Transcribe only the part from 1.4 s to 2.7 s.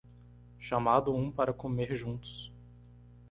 comer juntos